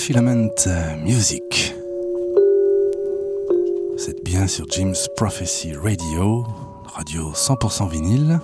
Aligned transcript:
Filament 0.00 0.48
Music. 1.04 1.74
Vous 3.96 4.08
êtes 4.08 4.24
bien 4.24 4.46
sur 4.46 4.64
Jim's 4.70 5.08
Prophecy 5.14 5.74
Radio, 5.74 6.42
radio 6.86 7.32
100% 7.32 7.90
vinyle. 7.90 8.40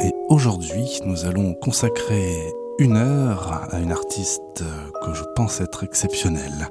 Et 0.00 0.12
aujourd'hui, 0.30 0.98
nous 1.04 1.26
allons 1.26 1.54
consacrer 1.54 2.52
une 2.80 2.96
heure 2.96 3.68
à 3.70 3.78
une 3.78 3.92
artiste 3.92 4.42
que 4.58 5.14
je 5.14 5.22
pense 5.36 5.60
être 5.60 5.84
exceptionnelle, 5.84 6.70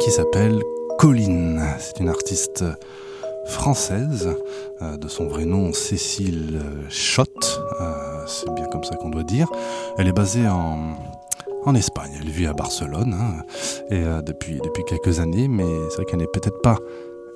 qui 0.00 0.10
s'appelle 0.10 0.60
Colline. 0.98 1.64
C'est 1.78 2.00
une 2.00 2.10
artiste 2.10 2.64
française, 3.48 4.28
euh, 4.82 4.96
de 4.96 5.08
son 5.08 5.26
vrai 5.26 5.44
nom 5.44 5.72
Cécile 5.72 6.60
Schott, 6.88 7.60
euh, 7.80 8.24
c'est 8.26 8.52
bien 8.54 8.66
comme 8.66 8.84
ça 8.84 8.94
qu'on 8.96 9.10
doit 9.10 9.24
dire. 9.24 9.48
Elle 9.96 10.08
est 10.08 10.12
basée 10.12 10.46
en, 10.46 10.96
en 11.64 11.74
Espagne, 11.74 12.12
elle 12.20 12.30
vit 12.30 12.46
à 12.46 12.52
Barcelone 12.52 13.14
hein, 13.18 13.42
et 13.90 14.04
euh, 14.04 14.22
depuis, 14.22 14.60
depuis 14.62 14.84
quelques 14.84 15.20
années, 15.20 15.48
mais 15.48 15.66
c'est 15.90 15.96
vrai 15.96 16.04
qu'elle 16.04 16.20
n'est 16.20 16.26
peut-être 16.26 16.60
pas 16.62 16.78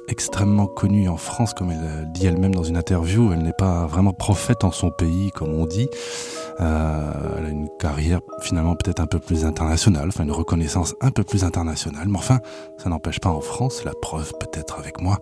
extrêmement 0.08 0.66
connue 0.66 1.08
en 1.08 1.16
France, 1.16 1.54
comme 1.54 1.70
elle 1.70 2.10
dit 2.12 2.26
elle-même 2.26 2.54
dans 2.54 2.64
une 2.64 2.76
interview. 2.76 3.32
Elle 3.32 3.42
n'est 3.42 3.52
pas 3.52 3.86
vraiment 3.86 4.12
prophète 4.12 4.64
en 4.64 4.72
son 4.72 4.90
pays, 4.90 5.30
comme 5.30 5.54
on 5.54 5.66
dit. 5.66 5.88
Euh, 6.60 7.12
elle 7.38 7.46
a 7.46 7.48
une 7.48 7.68
carrière 7.78 8.20
finalement 8.40 8.74
peut-être 8.74 9.00
un 9.00 9.06
peu 9.06 9.18
plus 9.18 9.44
internationale, 9.44 10.08
enfin 10.08 10.24
une 10.24 10.32
reconnaissance 10.32 10.94
un 11.00 11.10
peu 11.10 11.24
plus 11.24 11.44
internationale. 11.44 12.08
Mais 12.08 12.18
enfin, 12.18 12.40
ça 12.78 12.90
n'empêche 12.90 13.20
pas 13.20 13.30
en 13.30 13.40
France, 13.40 13.84
la 13.84 13.92
preuve 14.00 14.32
peut-être 14.38 14.78
avec 14.78 15.00
moi, 15.00 15.18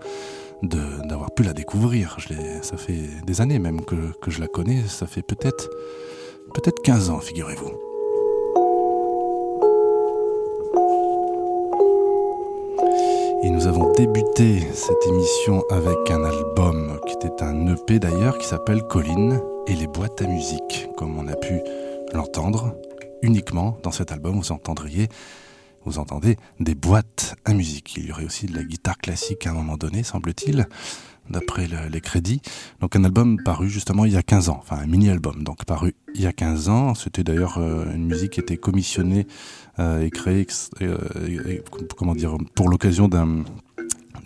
d'avoir 0.62 1.30
pu 1.32 1.42
la 1.42 1.52
découvrir. 1.52 2.16
Ça 2.62 2.76
fait 2.76 3.08
des 3.26 3.40
années 3.40 3.58
même 3.58 3.84
que, 3.84 4.12
que 4.20 4.30
je 4.30 4.40
la 4.40 4.48
connais, 4.48 4.82
ça 4.88 5.06
fait 5.06 5.22
peut-être 5.22 5.70
peut-être 6.54 6.82
15 6.82 7.10
ans, 7.10 7.20
figurez-vous. 7.20 7.70
Et 13.42 13.48
nous 13.48 13.66
avons 13.66 13.92
débuté 13.92 14.60
cette 14.74 15.06
émission 15.06 15.64
avec 15.70 16.10
un 16.10 16.24
album 16.24 17.00
qui 17.06 17.14
était 17.14 17.42
un 17.42 17.74
EP 17.74 17.98
d'ailleurs, 17.98 18.36
qui 18.36 18.46
s'appelle 18.46 18.82
Colline 18.82 19.40
et 19.66 19.74
les 19.74 19.86
boîtes 19.86 20.20
à 20.20 20.26
musique, 20.26 20.88
comme 20.96 21.18
on 21.18 21.26
a 21.26 21.36
pu 21.36 21.60
l'entendre. 22.12 22.74
Uniquement 23.22 23.78
dans 23.82 23.92
cet 23.92 24.12
album, 24.12 24.38
vous 24.38 24.52
entendriez, 24.52 25.08
vous 25.84 25.98
entendez 25.98 26.36
des 26.58 26.74
boîtes 26.74 27.36
à 27.44 27.54
musique. 27.54 27.94
Il 27.96 28.06
y 28.06 28.12
aurait 28.12 28.24
aussi 28.24 28.46
de 28.46 28.54
la 28.54 28.64
guitare 28.64 28.98
classique 28.98 29.46
à 29.46 29.50
un 29.50 29.54
moment 29.54 29.76
donné, 29.76 30.02
semble-t-il, 30.02 30.66
d'après 31.30 31.68
les 31.90 32.00
crédits. 32.00 32.42
Donc 32.80 32.96
un 32.96 33.04
album 33.04 33.38
paru 33.42 33.70
justement 33.70 34.04
il 34.04 34.12
y 34.12 34.16
a 34.16 34.22
15 34.22 34.48
ans, 34.48 34.58
enfin 34.60 34.78
un 34.78 34.86
mini-album, 34.86 35.44
donc 35.44 35.64
paru 35.64 35.94
il 36.14 36.20
y 36.20 36.26
a 36.26 36.32
15 36.32 36.68
ans. 36.68 36.94
C'était 36.94 37.24
d'ailleurs 37.24 37.58
euh, 37.58 37.94
une 37.94 38.06
musique 38.06 38.32
qui 38.32 38.40
était 38.40 38.56
commissionnée 38.56 39.26
euh, 39.78 40.02
et 40.02 40.10
créé, 40.10 40.46
euh, 40.82 40.98
comment 41.96 42.14
dire, 42.14 42.36
pour 42.54 42.68
l'occasion 42.68 43.08
d'un 43.08 43.44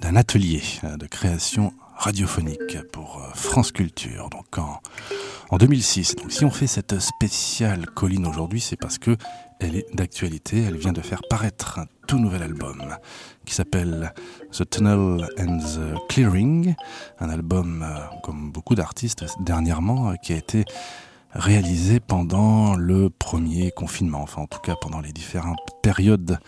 d'un 0.00 0.16
atelier 0.16 0.60
de 0.98 1.06
création 1.06 1.72
radiophonique 1.96 2.78
pour 2.92 3.22
France 3.34 3.72
Culture, 3.72 4.28
donc 4.28 4.58
en, 4.58 4.80
en 5.50 5.56
2006. 5.56 6.16
Donc 6.16 6.32
si 6.32 6.44
on 6.44 6.50
fait 6.50 6.66
cette 6.66 6.98
spéciale 6.98 7.86
colline 7.86 8.26
aujourd'hui, 8.26 8.60
c'est 8.60 8.76
parce 8.76 8.98
que 8.98 9.16
d'actualité. 9.92 10.62
Elle 10.62 10.76
vient 10.76 10.92
de 10.92 11.00
faire 11.00 11.22
paraître 11.28 11.78
un 11.78 11.86
tout 12.06 12.18
nouvel 12.18 12.42
album 12.42 12.82
qui 13.44 13.54
s'appelle 13.54 14.12
The 14.52 14.68
Tunnel 14.68 15.26
and 15.38 15.58
the 15.58 16.08
Clearing, 16.08 16.74
un 17.20 17.30
album 17.30 17.86
comme 18.22 18.50
beaucoup 18.50 18.74
d'artistes 18.74 19.24
dernièrement 19.40 20.14
qui 20.16 20.32
a 20.32 20.36
été 20.36 20.64
réalisé 21.32 22.00
pendant 22.00 22.76
le 22.76 23.10
premier 23.10 23.70
confinement, 23.70 24.22
enfin 24.22 24.42
en 24.42 24.46
tout 24.46 24.60
cas 24.60 24.76
pendant 24.80 25.00
les 25.00 25.12
différentes 25.12 25.58
périodes 25.82 26.38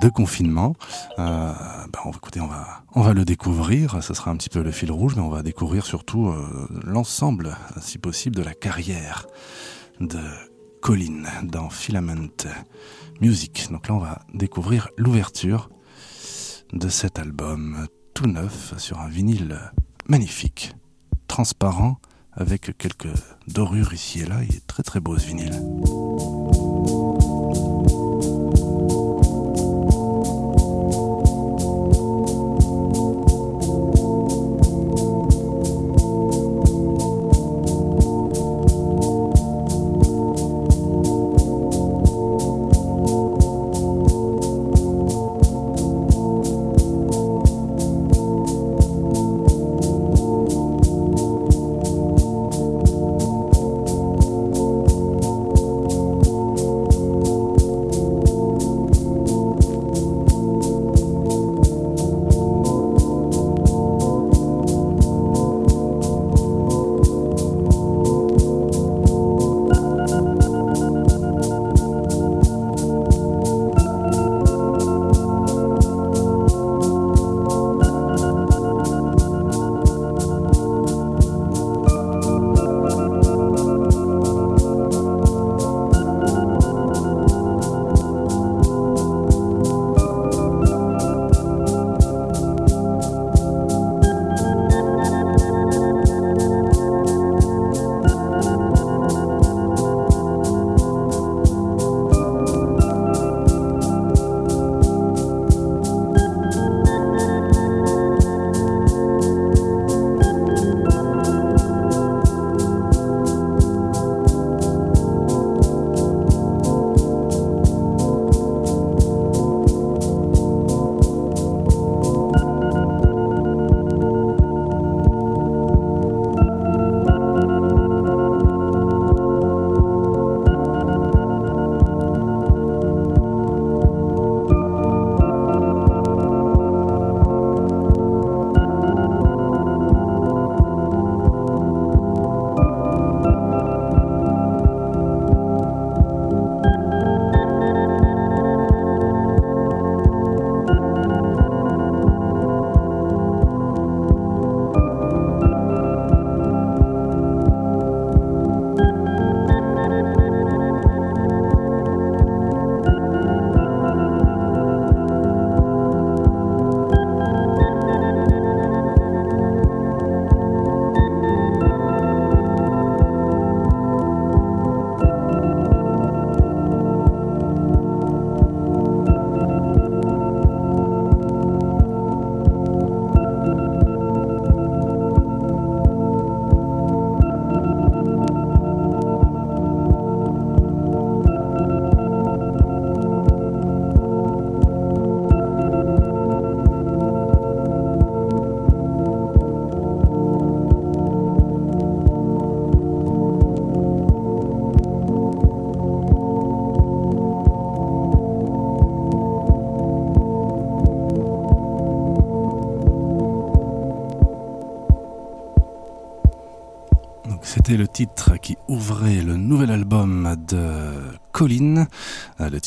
de 0.00 0.08
confinement. 0.08 0.74
Euh, 1.18 1.52
ben 1.92 1.98
on, 2.04 2.10
écoutez, 2.10 2.40
on 2.40 2.46
va, 2.46 2.82
on 2.94 3.02
va 3.02 3.12
le 3.12 3.24
découvrir, 3.24 4.02
ce 4.02 4.14
sera 4.14 4.30
un 4.30 4.36
petit 4.36 4.48
peu 4.48 4.62
le 4.62 4.70
fil 4.70 4.90
rouge, 4.90 5.16
mais 5.16 5.22
on 5.22 5.28
va 5.28 5.42
découvrir 5.42 5.84
surtout 5.84 6.28
euh, 6.28 6.68
l'ensemble, 6.84 7.56
si 7.80 7.98
possible, 7.98 8.36
de 8.36 8.42
la 8.42 8.54
carrière 8.54 9.26
de 10.00 10.18
Colin 10.82 11.22
dans 11.44 11.70
Filament 11.70 12.28
Music. 13.20 13.68
Donc 13.70 13.86
là, 13.86 13.94
on 13.94 13.98
va 13.98 14.18
découvrir 14.34 14.88
l'ouverture 14.96 15.70
de 16.72 16.88
cet 16.88 17.20
album 17.20 17.86
tout 18.14 18.26
neuf 18.26 18.74
sur 18.78 18.98
un 18.98 19.08
vinyle 19.08 19.60
magnifique, 20.08 20.74
transparent, 21.28 22.00
avec 22.32 22.76
quelques 22.78 23.14
dorures 23.46 23.94
ici 23.94 24.22
et 24.22 24.26
là. 24.26 24.42
Il 24.42 24.56
est 24.56 24.66
très 24.66 24.82
très 24.82 24.98
beau 24.98 25.16
ce 25.16 25.26
vinyle. 25.28 26.41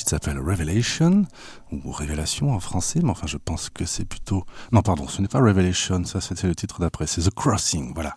Titre 0.06 0.24
s'appelle 0.24 0.40
Revelation, 0.40 1.26
ou 1.72 1.92
Révélation 1.92 2.54
en 2.54 2.60
français, 2.60 3.00
mais 3.04 3.10
enfin 3.10 3.28
je 3.28 3.38
pense 3.38 3.70
que 3.70 3.86
c'est 3.86 4.06
plutôt... 4.06 4.46
Non, 4.72 4.82
pardon, 4.82 5.08
ce 5.08 5.22
n'est 5.22 5.28
pas 5.28 5.40
Revelation, 5.40 6.04
ça 6.06 6.22
c'était 6.22 6.48
le 6.48 6.56
titre 6.56 6.80
d'après, 6.80 7.08
c'est 7.08 7.22
The 7.22 7.34
Crossing, 7.34 7.94
voilà. 7.94 8.16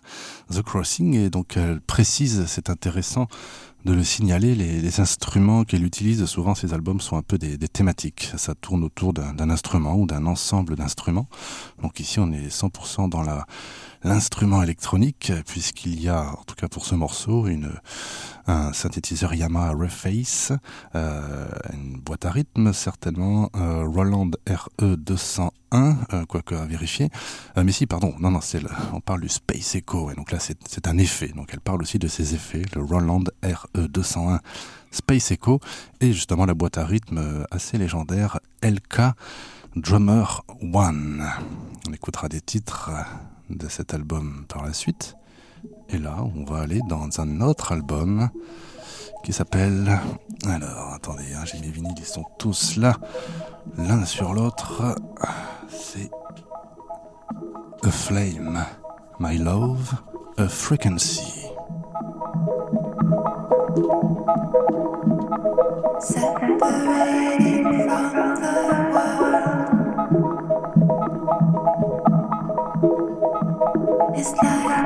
The 0.53 0.61
Crossing, 0.61 1.15
et 1.15 1.29
donc 1.29 1.57
elle 1.57 1.81
précise, 1.81 2.45
c'est 2.47 2.69
intéressant 2.69 3.27
de 3.85 3.93
le 3.93 4.03
signaler, 4.03 4.55
les, 4.55 4.99
instruments 4.99 5.63
qu'elle 5.63 5.85
utilise, 5.85 6.25
souvent 6.25 6.53
ces 6.53 6.73
albums 6.73 6.99
sont 6.99 7.15
un 7.15 7.21
peu 7.21 7.37
des, 7.37 7.57
thématiques. 7.57 8.33
Ça 8.35 8.53
tourne 8.53 8.83
autour 8.83 9.13
d'un 9.13 9.49
instrument 9.49 9.95
ou 9.95 10.05
d'un 10.05 10.25
ensemble 10.25 10.75
d'instruments. 10.75 11.29
Donc 11.81 12.01
ici 12.01 12.19
on 12.19 12.31
est 12.33 12.49
100% 12.49 13.07
dans 13.07 13.23
l'instrument 14.03 14.61
électronique, 14.61 15.31
puisqu'il 15.47 16.01
y 16.01 16.09
a, 16.09 16.31
en 16.31 16.43
tout 16.43 16.55
cas 16.55 16.67
pour 16.67 16.85
ce 16.85 16.93
morceau, 16.95 17.47
une, 17.47 17.71
un 18.49 18.73
synthétiseur 18.73 19.33
Yamaha 19.35 19.73
Reface, 19.73 20.51
euh, 20.95 21.47
une 21.71 21.99
boîte 21.99 22.25
à 22.25 22.31
rythme 22.31 22.73
certainement, 22.73 23.49
euh, 23.55 23.85
Roland 23.85 24.31
RE 24.49 24.95
201, 24.95 25.97
euh, 26.13 26.25
quoique 26.25 26.55
à 26.55 26.65
vérifier. 26.65 27.09
Mais 27.55 27.71
si, 27.71 27.85
pardon, 27.85 28.15
non, 28.19 28.31
non, 28.31 28.39
on 28.93 29.01
parle 29.01 29.21
du 29.21 29.29
Space 29.29 29.75
Echo, 29.75 30.07
ouais, 30.07 30.15
donc 30.15 30.31
là 30.31 30.39
c'est 30.39 30.87
un 30.87 30.97
effet, 30.97 31.27
donc 31.27 31.49
elle 31.53 31.59
parle 31.59 31.81
aussi 31.81 31.99
de 31.99 32.07
ces 32.07 32.33
effets, 32.33 32.63
le 32.75 32.81
Roland 32.81 33.23
RE 33.43 33.87
201 33.87 34.39
Space 34.91 35.31
Echo, 35.31 35.59
et 36.01 36.11
justement 36.11 36.47
la 36.47 36.55
boîte 36.55 36.79
à 36.79 36.85
rythme 36.85 37.45
assez 37.51 37.77
légendaire 37.77 38.39
LK 38.63 39.13
Drummer 39.75 40.43
One. 40.73 41.23
On 41.87 41.93
écoutera 41.93 42.27
des 42.29 42.41
titres 42.41 42.89
de 43.51 43.67
cet 43.67 43.93
album 43.93 44.45
par 44.47 44.65
la 44.65 44.73
suite. 44.73 45.15
Et 45.89 45.97
là, 45.97 46.17
on 46.35 46.43
va 46.43 46.61
aller 46.61 46.81
dans 46.87 47.19
un 47.19 47.41
autre 47.41 47.71
album 47.71 48.29
qui 49.23 49.33
s'appelle... 49.33 49.99
Alors, 50.45 50.93
attendez, 50.93 51.33
hein, 51.35 51.43
j'ai 51.45 51.59
mes 51.59 51.69
vinyles, 51.69 51.95
ils 51.97 52.05
sont 52.05 52.25
tous 52.37 52.77
là, 52.77 52.95
l'un 53.77 54.05
sur 54.05 54.33
l'autre. 54.33 54.95
C'est 55.67 56.09
A 57.83 57.91
Flame, 57.91 58.65
My 59.19 59.37
Love, 59.37 59.93
A 60.37 60.47
Frequency. 60.47 61.45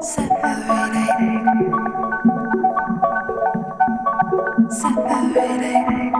separating. 0.00 1.44
Separating. 4.70 6.10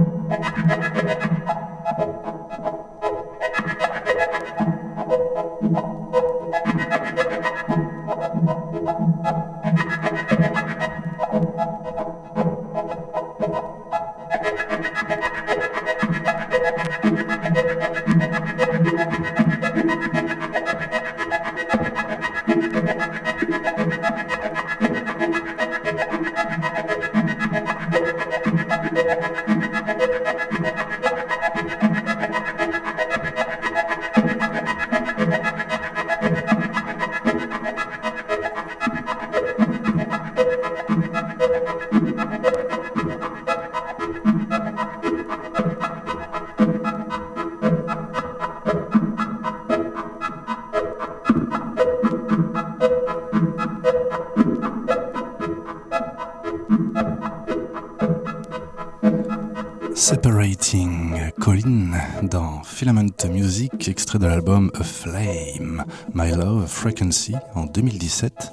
Frequency 66.84 67.34
en 67.54 67.64
2017. 67.64 68.52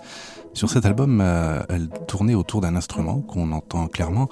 Sur 0.54 0.70
cet 0.70 0.86
album, 0.86 1.20
euh, 1.20 1.64
elle 1.68 1.90
tournait 2.08 2.34
autour 2.34 2.62
d'un 2.62 2.78
instrument 2.78 3.20
qu'on 3.20 3.52
entend 3.52 3.88
clairement, 3.88 4.30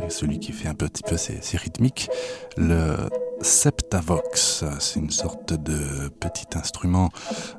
euh, 0.00 0.08
celui 0.08 0.38
qui 0.38 0.52
fait 0.52 0.66
un 0.66 0.74
petit 0.74 1.02
peu 1.02 1.18
ses, 1.18 1.58
rythmiques, 1.58 2.08
le 2.56 2.96
Septavox. 3.42 4.64
C'est 4.80 4.98
une 4.98 5.10
sorte 5.10 5.52
de 5.52 6.08
petit 6.08 6.46
instrument 6.54 7.10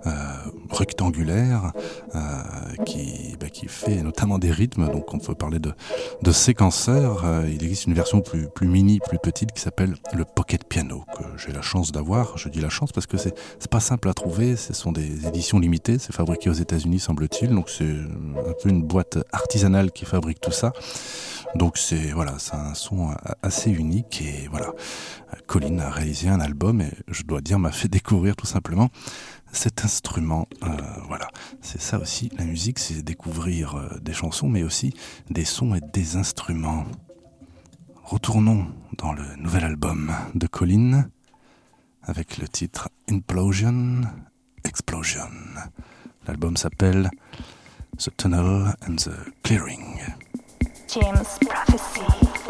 euh, 0.07 0.11
rectangulaire 0.71 1.71
qui, 2.87 3.37
bah, 3.39 3.49
qui 3.49 3.67
fait 3.67 4.01
notamment 4.01 4.39
des 4.39 4.49
rythmes. 4.49 4.89
Donc 4.91 5.13
on 5.13 5.19
peut 5.19 5.35
parler 5.35 5.59
de, 5.59 5.71
de 6.23 6.31
séquenceur. 6.31 7.23
Il 7.45 7.63
existe 7.63 7.85
une 7.85 7.93
version 7.93 8.21
plus, 8.21 8.49
mini, 8.67 8.99
plus 9.07 9.19
petite 9.19 9.51
qui 9.51 9.61
s'appelle 9.61 9.93
le 10.13 10.25
Pocket 10.25 10.63
Piano 10.67 11.05
j'ai 11.39 11.51
la 11.51 11.61
chance 11.61 11.91
d'avoir. 11.91 12.37
Je 12.37 12.49
dis 12.49 12.61
la 12.61 12.69
chance 12.69 12.91
parce 12.91 13.07
que 13.07 13.17
c'est 13.17 13.33
pas 13.69 13.79
simple 13.79 14.09
à 14.09 14.13
trouver. 14.13 14.55
Ce 14.55 14.73
sont 14.73 14.91
des 14.91 15.27
éditions 15.27 15.59
limitées. 15.59 15.97
C'est 15.97 16.13
fabriqué 16.13 16.49
aux 16.49 16.53
États-Unis 16.53 16.99
semble-t-il. 16.99 17.49
Donc 17.49 17.69
c'est 17.69 17.85
un 17.85 18.53
peu 18.61 18.69
une 18.69 18.83
boîte 18.83 19.17
artisanale 19.31 19.91
qui 19.91 20.05
fabrique 20.05 20.41
tout 20.41 20.51
ça. 20.51 20.73
Donc 21.55 21.77
c'est 21.77 22.11
voilà, 22.11 22.35
c'est 22.37 22.55
un 22.55 22.73
son 22.73 23.09
assez 23.41 23.71
unique 23.71 24.21
et 24.21 24.47
voilà. 24.49 24.71
Colin 25.47 25.79
a 25.79 25.89
réalisé 25.89 26.29
un 26.29 26.39
album 26.39 26.81
et 26.81 26.91
je 27.07 27.23
dois 27.23 27.41
dire 27.41 27.59
m'a 27.59 27.71
fait 27.71 27.87
découvrir 27.87 28.35
tout 28.35 28.45
simplement 28.45 28.89
cet 29.51 29.83
instrument. 29.83 30.47
Euh, 30.63 30.67
voilà, 31.07 31.27
c'est 31.61 31.81
ça 31.81 31.99
aussi 31.99 32.29
la 32.37 32.45
musique, 32.45 32.79
c'est 32.79 33.01
découvrir 33.01 33.75
euh, 33.75 33.99
des 34.01 34.13
chansons 34.13 34.47
mais 34.47 34.63
aussi 34.63 34.93
des 35.29 35.45
sons 35.45 35.75
et 35.75 35.81
des 35.93 36.17
instruments. 36.17 36.85
Retournons 38.03 38.67
dans 38.97 39.13
le 39.13 39.35
nouvel 39.37 39.63
album 39.63 40.11
de 40.35 40.47
Colin 40.47 41.09
avec 42.09 42.39
le 42.39 42.47
titre 42.47 42.89
Implosion 43.09 44.01
Explosion. 44.63 45.29
L'album 46.27 46.57
s'appelle 46.57 47.09
The 47.97 48.09
Tunnel 48.17 48.73
and 48.87 48.95
the 48.95 49.31
Clearing. 49.43 49.99
James 50.87 51.25
Prophecy. 51.47 52.48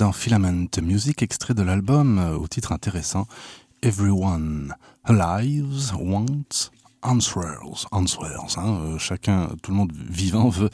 Dans 0.00 0.12
Filament 0.12 0.66
Music, 0.80 1.22
extrait 1.22 1.52
de 1.52 1.62
l'album 1.62 2.18
euh, 2.18 2.34
au 2.34 2.48
titre 2.48 2.72
intéressant 2.72 3.26
Everyone 3.82 4.74
Alive 5.04 5.92
Wants 5.94 6.70
Answers. 7.02 7.86
Answers. 7.90 8.56
Hein, 8.56 8.80
euh, 8.80 8.98
chacun, 8.98 9.50
tout 9.62 9.72
le 9.72 9.76
monde 9.76 9.92
vivant 9.92 10.48
veut, 10.48 10.70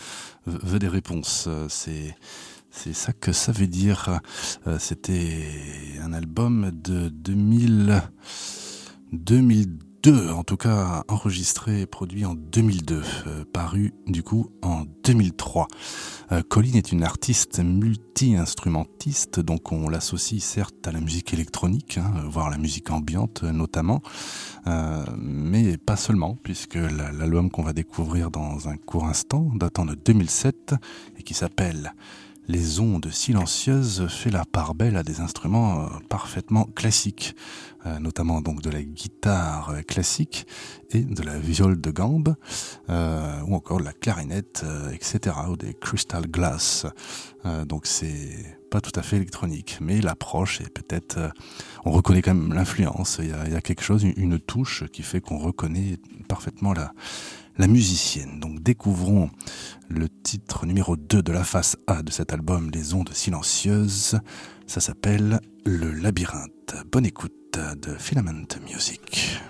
des 0.78 0.86
réponses. 0.86 1.46
Euh, 1.48 1.66
c'est. 1.68 2.16
C'est 2.70 2.92
ça 2.92 3.14
que 3.14 3.32
ça 3.32 3.52
veut 3.52 3.68
dire. 3.68 4.20
C'était 4.78 5.48
un 6.02 6.12
album 6.12 6.70
de 6.74 7.08
2000, 7.08 8.02
2002, 9.12 9.86
en 10.12 10.44
tout 10.44 10.56
cas 10.56 11.02
enregistré 11.08 11.80
et 11.80 11.86
produit 11.86 12.24
en 12.24 12.34
2002, 12.34 13.02
euh, 13.26 13.44
paru 13.52 13.92
du 14.06 14.22
coup 14.22 14.50
en 14.62 14.84
2003. 15.04 15.66
Euh, 16.32 16.42
Colin 16.48 16.74
est 16.74 16.92
une 16.92 17.02
artiste 17.02 17.58
multi-instrumentiste, 17.60 19.40
donc 19.40 19.72
on 19.72 19.88
l'associe 19.88 20.42
certes 20.42 20.86
à 20.86 20.92
la 20.92 21.00
musique 21.00 21.32
électronique, 21.32 21.98
hein, 21.98 22.12
voire 22.28 22.50
la 22.50 22.58
musique 22.58 22.90
ambiante 22.90 23.42
euh, 23.44 23.52
notamment, 23.52 24.00
euh, 24.68 25.04
mais 25.18 25.76
pas 25.76 25.96
seulement, 25.96 26.36
puisque 26.42 26.74
la- 26.76 27.10
l'album 27.12 27.50
qu'on 27.50 27.62
va 27.64 27.72
découvrir 27.72 28.30
dans 28.30 28.68
un 28.68 28.76
court 28.76 29.06
instant, 29.06 29.50
datant 29.54 29.84
de 29.86 29.94
2007, 29.94 30.74
et 31.18 31.22
qui 31.24 31.34
s'appelle 31.34 31.94
les 32.48 32.80
ondes 32.80 33.11
silencieuses 33.11 34.06
fait 34.09 34.30
la 34.30 34.44
part 34.44 34.74
belle 34.74 34.96
à 34.96 35.02
des 35.02 35.20
instruments 35.20 35.80
euh, 35.80 35.87
parfaitement 36.09 36.64
classiques, 36.64 37.35
euh, 37.87 37.98
notamment 37.98 38.40
donc 38.40 38.62
de 38.62 38.70
la 38.70 38.82
guitare 38.82 39.74
classique 39.87 40.46
et 40.90 41.00
de 41.00 41.22
la 41.22 41.38
viole 41.38 41.80
de 41.80 41.90
gambe, 41.90 42.37
euh, 42.88 43.40
ou 43.46 43.54
encore 43.54 43.78
de 43.78 43.85
la 43.85 43.92
clarinette, 43.92 44.64
etc., 44.92 45.37
ou 45.48 45.56
des 45.56 45.74
crystal 45.74 46.26
glass. 46.26 46.87
Donc 47.66 47.87
c'est 47.87 48.59
pas 48.72 48.80
tout 48.80 48.98
à 48.98 49.02
fait 49.02 49.16
électronique, 49.16 49.78
mais 49.80 50.00
l'approche 50.00 50.61
est 50.61 50.68
peut-être, 50.68 51.32
on 51.85 51.92
reconnaît 51.92 52.22
quand 52.22 52.35
même 52.35 52.52
l'influence. 52.52 53.18
Il 53.20 53.28
y, 53.28 53.32
a, 53.32 53.46
il 53.46 53.52
y 53.52 53.56
a 53.56 53.61
quelque 53.61 53.82
chose, 53.82 54.02
une, 54.02 54.14
une 54.16 54.40
touche 54.40 54.85
qui 54.92 55.02
fait 55.02 55.20
qu'on 55.20 55.38
reconnaît 55.38 55.98
parfaitement 56.26 56.72
la, 56.72 56.92
la 57.58 57.66
musicienne. 57.66 58.40
Donc 58.40 58.62
découvrons 58.62 59.30
le 59.88 60.08
titre 60.08 60.66
numéro 60.66 60.96
2 60.96 61.22
de 61.22 61.32
la 61.32 61.44
face 61.44 61.76
A 61.86 62.02
de 62.02 62.10
cet 62.10 62.32
album, 62.32 62.70
Les 62.72 62.94
ondes 62.94 63.12
silencieuses. 63.12 64.18
Ça 64.66 64.80
s'appelle 64.80 65.40
Le 65.64 65.92
labyrinthe. 65.92 66.74
Bonne 66.90 67.06
écoute 67.06 67.32
de 67.80 67.94
Filament 67.94 68.46
Music. 68.68 69.40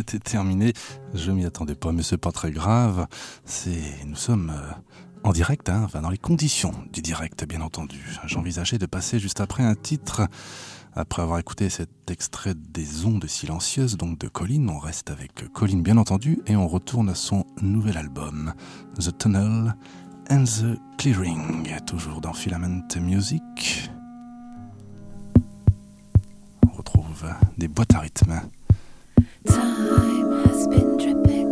C'était 0.00 0.18
terminé. 0.18 0.72
Je 1.12 1.30
m'y 1.30 1.44
attendais 1.44 1.74
pas, 1.74 1.92
mais 1.92 2.02
c'est 2.02 2.16
pas 2.16 2.32
très 2.32 2.50
grave. 2.50 3.06
C'est, 3.44 4.04
nous 4.06 4.16
sommes 4.16 4.50
euh, 4.50 4.72
en 5.24 5.32
direct, 5.32 5.68
hein, 5.68 5.88
dans 5.92 6.08
les 6.08 6.18
conditions 6.18 6.72
du 6.90 7.02
direct, 7.02 7.46
bien 7.46 7.60
entendu. 7.60 8.18
J'envisageais 8.24 8.78
de 8.78 8.86
passer 8.86 9.18
juste 9.18 9.40
après 9.40 9.62
un 9.62 9.74
titre. 9.74 10.22
Après 10.94 11.22
avoir 11.22 11.38
écouté 11.38 11.68
cet 11.68 12.10
extrait 12.10 12.54
des 12.54 13.04
ondes 13.04 13.26
silencieuses, 13.26 13.96
donc 13.96 14.18
de 14.18 14.26
Colin, 14.26 14.66
on 14.68 14.78
reste 14.78 15.10
avec 15.10 15.52
Colin 15.52 15.82
bien 15.82 15.98
entendu 15.98 16.40
et 16.46 16.56
on 16.56 16.66
retourne 16.66 17.10
à 17.10 17.14
son 17.14 17.44
nouvel 17.60 17.96
album, 17.96 18.54
The 18.98 19.16
Tunnel 19.16 19.76
and 20.30 20.44
the 20.44 20.78
Clearing, 20.96 21.68
toujours 21.86 22.20
dans 22.20 22.32
Filament 22.32 22.88
Music. 23.00 23.90
On 26.66 26.72
retrouve 26.72 27.26
des 27.58 27.68
boîtes 27.68 27.94
à 27.94 28.00
rythme. 28.00 28.40
Time 29.46 30.44
has 30.44 30.68
been 30.68 30.98
dripping 30.98 31.49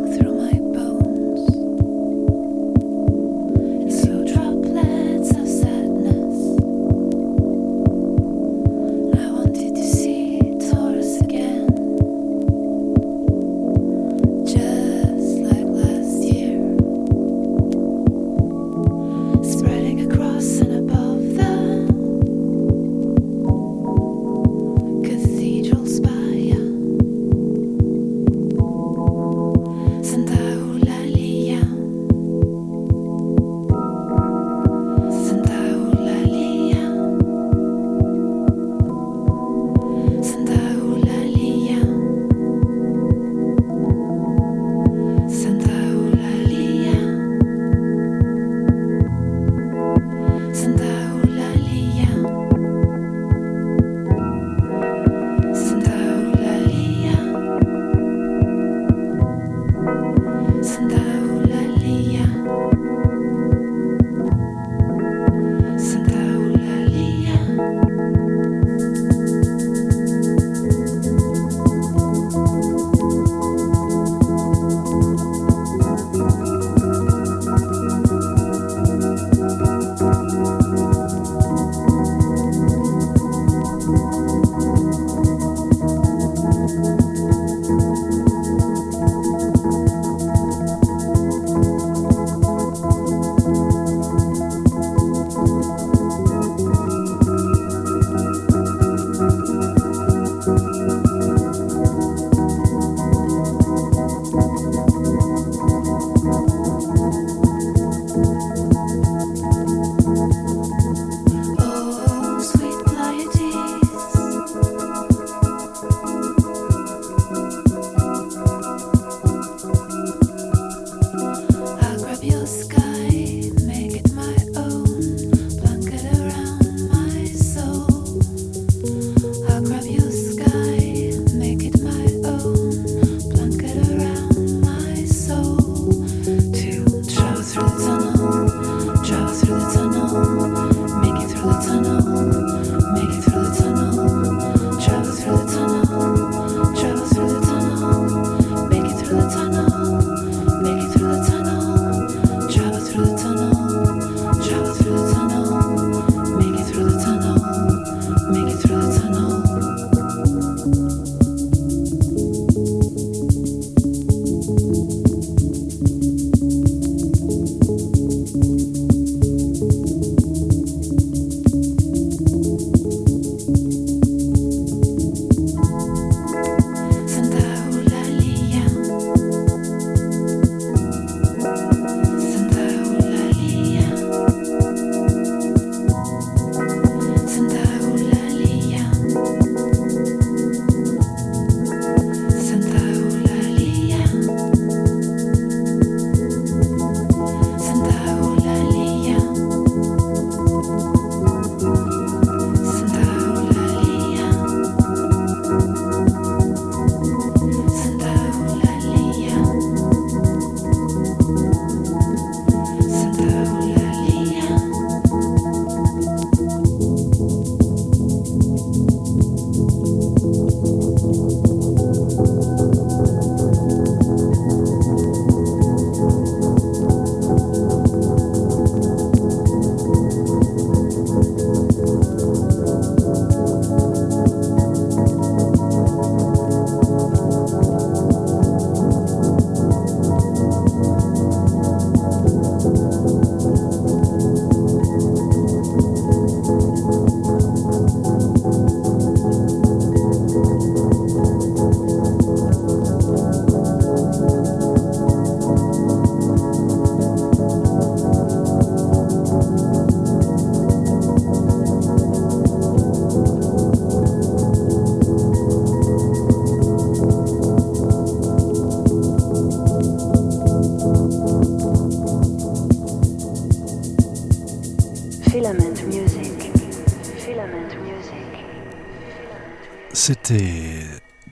C'était 280.09 280.87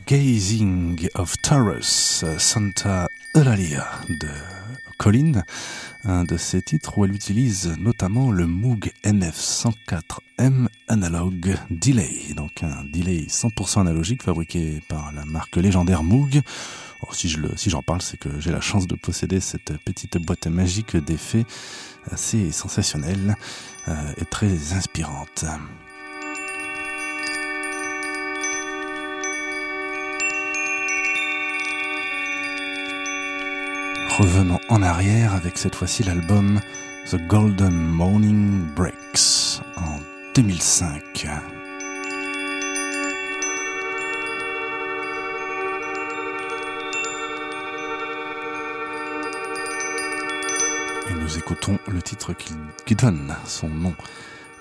Gazing 0.06 1.08
of 1.14 1.40
Taurus, 1.40 2.26
Santa 2.36 3.08
Eulalia 3.34 3.86
de 4.10 4.28
Colin, 4.98 5.44
un 6.04 6.24
de 6.24 6.36
ses 6.36 6.60
titres 6.60 6.98
où 6.98 7.06
elle 7.06 7.14
utilise 7.14 7.74
notamment 7.78 8.30
le 8.30 8.46
Moog 8.46 8.92
NF104M 9.02 10.68
Analog 10.88 11.56
Delay, 11.70 12.34
donc 12.36 12.62
un 12.62 12.84
delay 12.92 13.24
100% 13.30 13.80
analogique 13.80 14.22
fabriqué 14.22 14.82
par 14.88 15.10
la 15.10 15.24
marque 15.24 15.56
légendaire 15.56 16.02
Moog. 16.02 16.42
Oh, 17.00 17.14
si 17.14 17.30
je 17.30 17.40
si 17.56 17.70
j'en 17.70 17.82
parle, 17.82 18.02
c'est 18.02 18.18
que 18.18 18.38
j'ai 18.40 18.52
la 18.52 18.60
chance 18.60 18.86
de 18.86 18.94
posséder 18.94 19.40
cette 19.40 19.72
petite 19.86 20.18
boîte 20.18 20.48
magique 20.48 20.98
d'effets 20.98 21.46
assez 22.10 22.52
sensationnelle 22.52 23.36
euh, 23.88 23.94
et 24.18 24.26
très 24.26 24.74
inspirante. 24.74 25.46
Revenons 34.18 34.58
en 34.70 34.82
arrière 34.82 35.34
avec 35.34 35.58
cette 35.58 35.74
fois-ci 35.74 36.02
l'album 36.02 36.58
The 37.10 37.16
Golden 37.28 37.74
Morning 37.74 38.64
Breaks 38.74 39.60
en 39.76 39.98
2005. 40.34 41.28
Et 51.10 51.12
nous 51.12 51.36
écoutons 51.36 51.78
le 51.86 52.00
titre 52.00 52.32
qui, 52.32 52.54
qui 52.86 52.94
donne 52.94 53.36
son 53.44 53.68
nom 53.68 53.94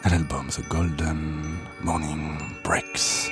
à 0.03 0.10
l'album 0.10 0.47
The 0.47 0.68
Golden 0.68 1.43
Morning 1.82 2.38
Breaks. 2.62 3.32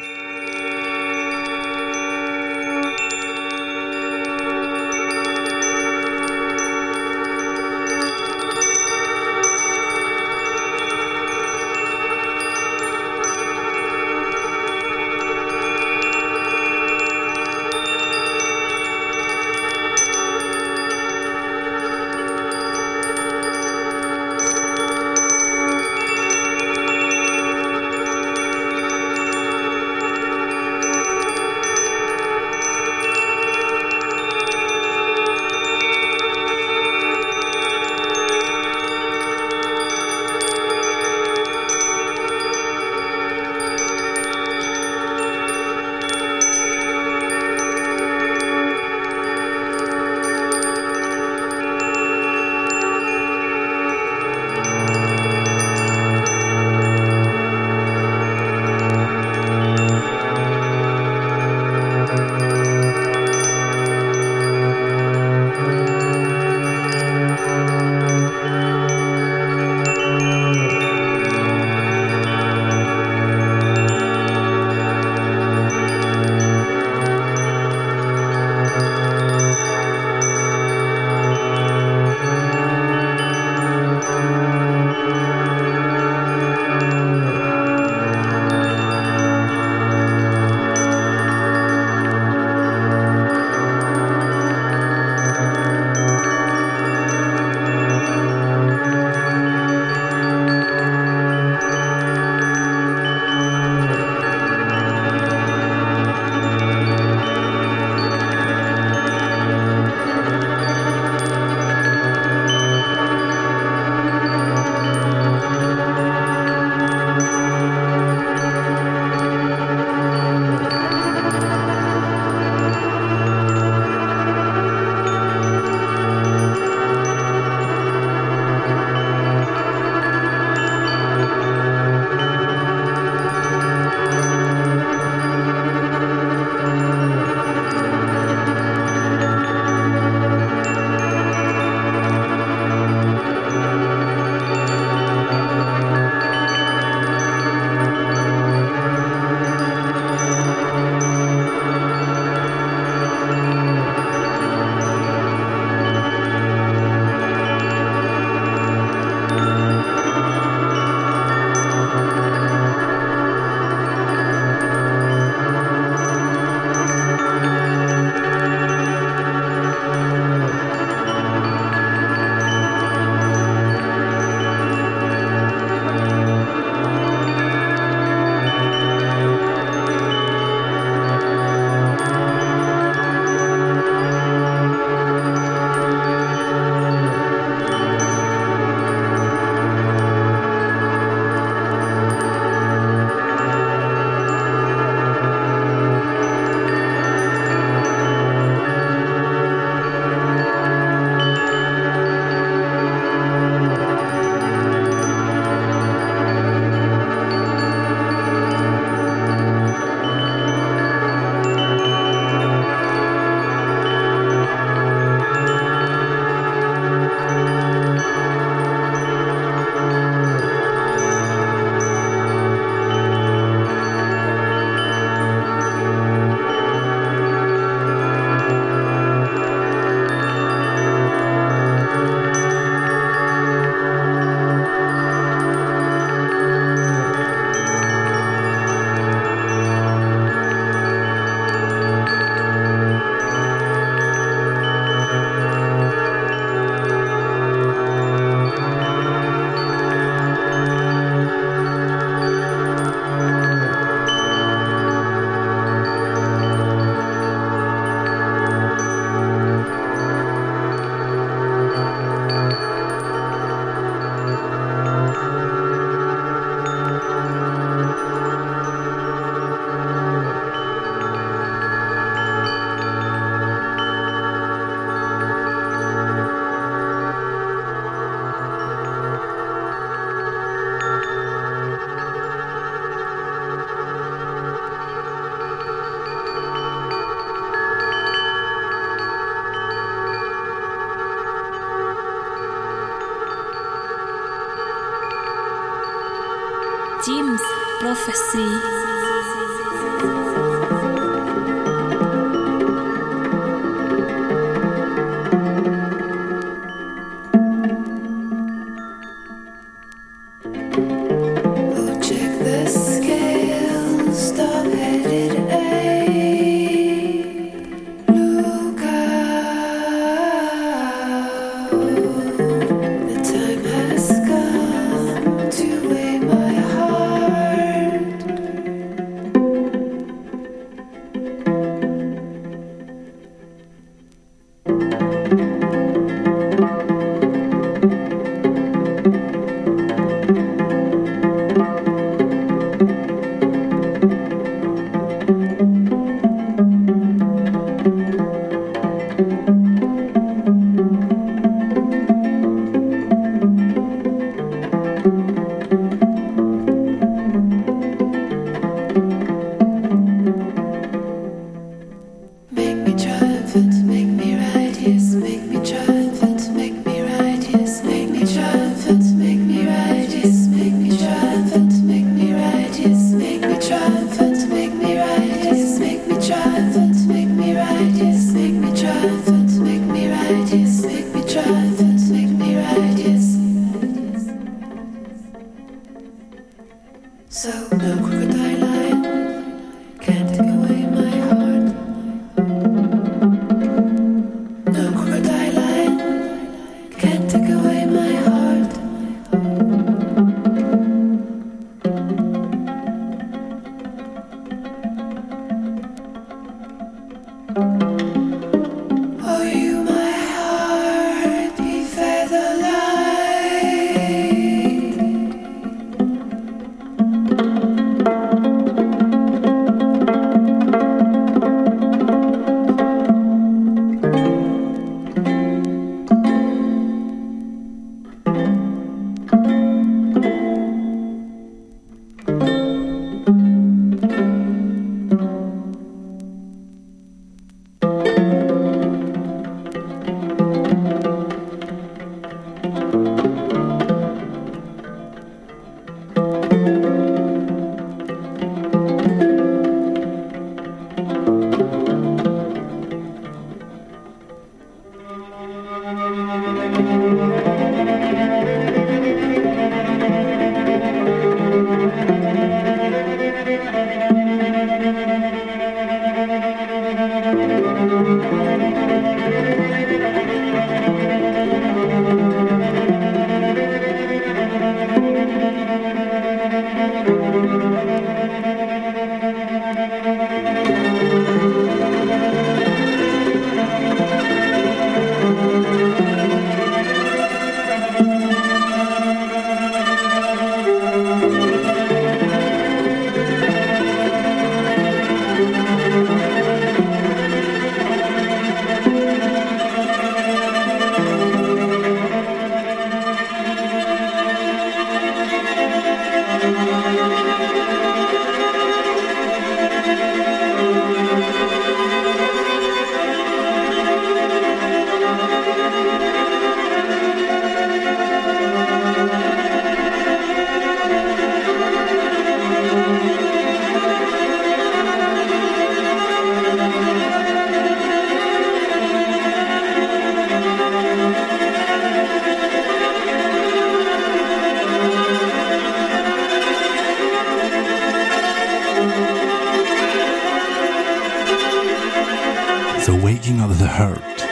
Heart. 543.77 544.27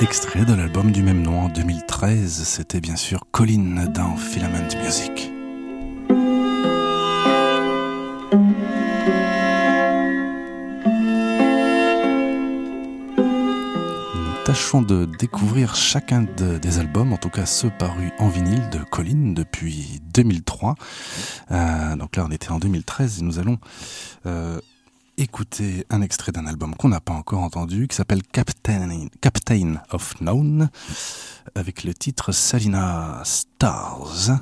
Extrait 0.00 0.44
de 0.44 0.54
l'album 0.54 0.90
du 0.90 1.02
même 1.02 1.22
nom 1.22 1.42
en 1.42 1.48
2013, 1.48 2.42
c'était 2.44 2.80
bien 2.80 2.96
sûr 2.96 3.24
Colin 3.30 3.86
dans 3.94 4.16
Filament 4.16 4.68
Music. 4.82 5.30
Nous 13.18 14.44
tâchons 14.44 14.82
de 14.82 15.04
découvrir 15.18 15.74
chacun 15.74 16.22
de- 16.22 16.58
des 16.58 16.78
albums, 16.78 17.12
en 17.12 17.16
tout 17.16 17.28
cas 17.30 17.46
ceux 17.46 17.70
parus 17.70 18.10
en 18.18 18.28
vinyle 18.28 18.68
de 18.70 18.78
Colin 18.78 19.32
depuis 19.32 20.00
2003. 20.14 20.74
Euh, 21.50 21.96
donc 21.96 22.16
là, 22.16 22.24
on 22.28 22.30
était 22.32 22.50
en 22.50 22.58
2013 22.58 23.20
et 23.20 23.22
nous 23.24 23.38
allons 23.38 23.58
euh, 24.26 24.58
écouter 25.22 25.86
un 25.88 26.02
extrait 26.02 26.32
d'un 26.32 26.46
album 26.46 26.74
qu'on 26.74 26.88
n'a 26.88 27.00
pas 27.00 27.12
encore 27.12 27.40
entendu, 27.40 27.86
qui 27.86 27.94
s'appelle 27.94 28.22
Captain, 28.24 29.06
Captain 29.20 29.76
of 29.90 30.16
Known, 30.20 30.68
avec 31.54 31.84
le 31.84 31.94
titre 31.94 32.32
Salina 32.32 33.22
Stars, 33.24 34.40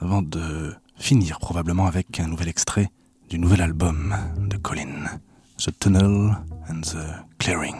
avant 0.00 0.22
de 0.22 0.74
finir 0.98 1.38
probablement 1.38 1.86
avec 1.86 2.18
un 2.18 2.26
nouvel 2.26 2.48
extrait 2.48 2.90
du 3.30 3.38
nouvel 3.38 3.60
album 3.62 4.16
de 4.36 4.56
Colin, 4.56 5.04
The 5.58 5.70
Tunnel 5.78 6.36
and 6.68 6.80
the 6.80 7.24
Clearing. 7.38 7.76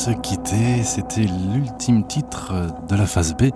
Se 0.00 0.10
quitter. 0.12 0.82
C'était 0.82 1.26
l'ultime 1.52 2.06
titre 2.06 2.54
de 2.88 2.96
la 2.96 3.04
phase 3.04 3.34
B 3.34 3.50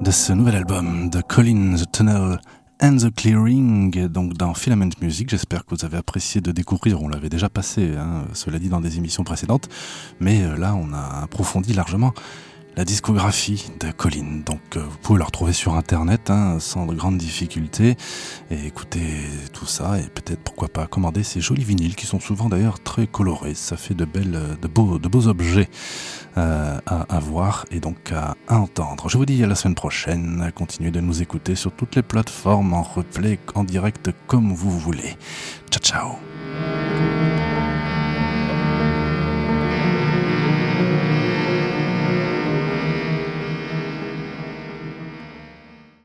de 0.00 0.10
ce 0.10 0.32
nouvel 0.32 0.56
album 0.56 1.10
de 1.10 1.20
Colin 1.20 1.76
The 1.76 1.92
Tunnel 1.92 2.40
and 2.82 2.96
the 2.96 3.14
Clearing, 3.14 4.08
donc 4.08 4.32
dans 4.32 4.54
Filament 4.54 4.88
Music. 5.02 5.28
J'espère 5.28 5.66
que 5.66 5.74
vous 5.74 5.84
avez 5.84 5.98
apprécié 5.98 6.40
de 6.40 6.50
découvrir. 6.50 7.02
On 7.02 7.08
l'avait 7.08 7.28
déjà 7.28 7.50
passé, 7.50 7.90
hein, 7.94 8.24
cela 8.32 8.58
dit, 8.58 8.70
dans 8.70 8.80
des 8.80 8.96
émissions 8.96 9.22
précédentes. 9.22 9.68
Mais 10.18 10.42
euh, 10.42 10.56
là, 10.56 10.74
on 10.74 10.94
a 10.94 11.24
approfondi 11.24 11.74
largement 11.74 12.14
la 12.76 12.84
discographie 12.84 13.70
de 13.80 13.90
Colin. 13.90 14.42
Donc 14.46 14.60
euh, 14.76 14.80
vous 14.80 14.96
pouvez 15.02 15.18
le 15.18 15.24
retrouver 15.24 15.52
sur 15.52 15.74
internet 15.74 16.30
hein, 16.30 16.58
sans 16.58 16.86
de 16.86 16.94
grandes 16.94 17.18
difficultés 17.18 17.96
et 18.50 18.66
écouter 18.66 19.02
tout 19.52 19.66
ça 19.66 19.98
et 19.98 20.08
peut-être 20.08 20.41
pourquoi 20.52 20.68
pas 20.68 20.86
commander 20.86 21.22
ces 21.22 21.40
jolis 21.40 21.64
vinyles 21.64 21.96
qui 21.96 22.04
sont 22.04 22.20
souvent 22.20 22.50
d'ailleurs 22.50 22.78
très 22.78 23.06
colorés. 23.06 23.54
Ça 23.54 23.78
fait 23.78 23.94
de 23.94 24.04
belles, 24.04 24.38
de 24.60 24.68
beaux, 24.68 24.98
de 24.98 25.08
beaux 25.08 25.26
objets 25.26 25.70
euh, 26.36 26.78
à, 26.86 27.18
voir 27.20 27.64
et 27.70 27.80
donc 27.80 28.12
à, 28.12 28.36
entendre. 28.54 29.08
Je 29.08 29.16
vous 29.16 29.24
dis 29.24 29.42
à 29.42 29.46
la 29.46 29.54
semaine 29.54 29.74
prochaine. 29.74 30.52
Continuez 30.54 30.90
de 30.90 31.00
nous 31.00 31.22
écouter 31.22 31.54
sur 31.54 31.72
toutes 31.72 31.96
les 31.96 32.02
plateformes 32.02 32.74
en 32.74 32.82
replay, 32.82 33.38
en 33.54 33.64
direct 33.64 34.10
comme 34.26 34.52
vous 34.52 34.78
voulez. 34.78 35.16
Ciao 35.70 35.80
ciao. 35.80 36.31